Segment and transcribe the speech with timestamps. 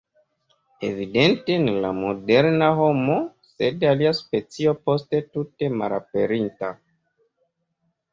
[0.85, 3.17] Evidente ne la moderna homo,
[3.49, 6.71] sed alia specio poste tute malaperinta.